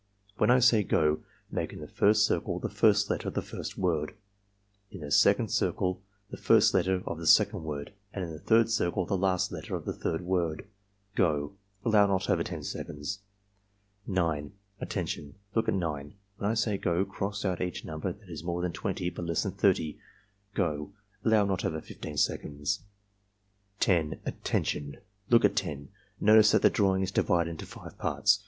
[0.37, 1.19] When I say 'go'
[1.51, 4.15] make in the^rs^ circle the first letter of the first word:
[4.89, 8.71] in the second circle the first letter of the second word, and in the third
[8.71, 10.65] circle the last letter of the third word.—
[11.15, 11.53] Go!"
[11.85, 13.19] (Allow not over 10 seconds.)
[14.07, 14.53] 9.
[14.79, 15.35] "Attention!
[15.53, 16.15] Look at 9.
[16.37, 19.43] When I say 'go' cross out each number that is more than 20 but less
[19.43, 19.99] than 30.—
[20.55, 20.93] Go!"
[21.23, 22.79] (Allow not over 15 seconds.)
[23.81, 24.19] 10.
[24.25, 24.97] "Attention!
[25.29, 25.89] Look at 10.
[26.19, 28.39] Notice that the drawing is divided into five parts.